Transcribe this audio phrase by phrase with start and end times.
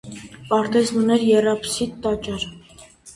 [0.51, 2.47] Պարտեզն ուներ եռաբսիդ տաճար։